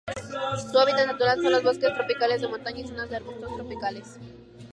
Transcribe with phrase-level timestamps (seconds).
[0.71, 4.17] Su hábitat natural son los bosques tropicales de montaña y zonas de arbustos tropicales.